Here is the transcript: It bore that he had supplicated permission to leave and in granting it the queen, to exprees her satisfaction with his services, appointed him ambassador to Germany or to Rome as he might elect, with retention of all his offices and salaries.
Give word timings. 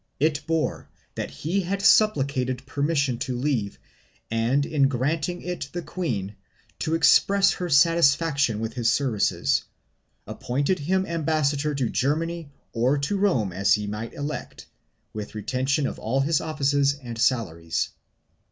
It 0.19 0.47
bore 0.47 0.89
that 1.13 1.29
he 1.29 1.61
had 1.61 1.79
supplicated 1.79 2.65
permission 2.65 3.19
to 3.19 3.37
leave 3.37 3.77
and 4.31 4.65
in 4.65 4.87
granting 4.87 5.43
it 5.43 5.69
the 5.73 5.83
queen, 5.83 6.35
to 6.79 6.95
exprees 6.95 7.53
her 7.57 7.69
satisfaction 7.69 8.59
with 8.59 8.73
his 8.73 8.89
services, 8.91 9.61
appointed 10.25 10.79
him 10.79 11.05
ambassador 11.05 11.75
to 11.75 11.87
Germany 11.87 12.51
or 12.73 12.97
to 12.97 13.15
Rome 13.15 13.53
as 13.53 13.75
he 13.75 13.85
might 13.85 14.15
elect, 14.15 14.65
with 15.13 15.35
retention 15.35 15.85
of 15.85 15.99
all 15.99 16.21
his 16.21 16.41
offices 16.41 16.95
and 16.95 17.19
salaries. 17.19 17.89